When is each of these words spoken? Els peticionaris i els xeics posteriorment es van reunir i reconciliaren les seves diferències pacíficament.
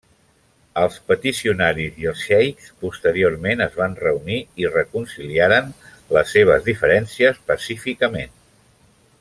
Els 0.83 0.95
peticionaris 1.09 1.99
i 2.03 2.07
els 2.11 2.23
xeics 2.29 2.71
posteriorment 2.85 3.61
es 3.67 3.77
van 3.83 3.93
reunir 4.07 4.39
i 4.63 4.67
reconciliaren 4.77 5.71
les 6.19 6.37
seves 6.39 6.69
diferències 6.73 7.47
pacíficament. 7.53 8.39